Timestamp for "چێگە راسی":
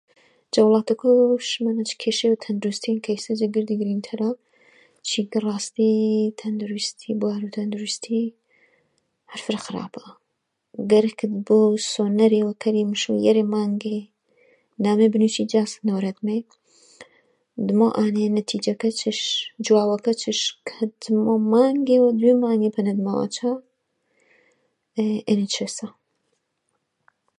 5.07-5.93